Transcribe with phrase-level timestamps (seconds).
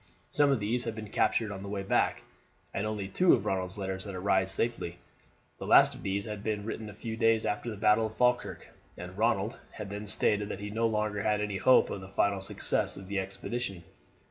[0.31, 2.23] Some of these had been captured on the way back,
[2.73, 4.97] and only two of Ronald's letters had arrived safely.
[5.59, 8.67] The last of these had been written a few days after the battle of Falkirk,
[8.97, 12.41] and Ronald had then stated that he no longer had any hope of the final
[12.41, 13.83] success of the expedition.